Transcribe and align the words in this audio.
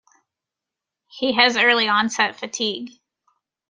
He 1.11 1.33
has 1.33 1.55
early 1.55 1.87
onset 1.87 2.35
fatigue. 2.35 2.89